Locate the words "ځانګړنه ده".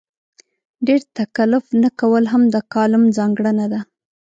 3.17-3.79